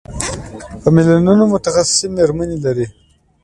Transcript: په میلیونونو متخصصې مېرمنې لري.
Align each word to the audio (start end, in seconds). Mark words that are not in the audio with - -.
په 0.81 0.87
میلیونونو 0.95 1.43
متخصصې 1.53 2.07
مېرمنې 2.15 2.57
لري. 2.65 2.87